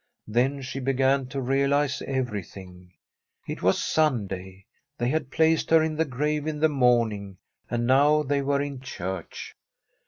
Then 0.25 0.63
she 0.63 0.79
began 0.79 1.27
to 1.27 1.39
realize 1.39 2.01
everything. 2.07 2.91
It 3.47 3.61
was 3.61 3.77
Sunday; 3.77 4.65
they 4.97 5.09
had 5.09 5.29
placed 5.29 5.69
her 5.69 5.83
in 5.83 5.95
the 5.95 6.05
grave 6.05 6.47
in 6.47 6.59
the 6.59 6.69
morn 6.69 7.11
ing, 7.11 7.37
and 7.69 7.85
now 7.85 8.23
they 8.23 8.41
were 8.41 8.63
in 8.63 8.79
church. 8.81 9.53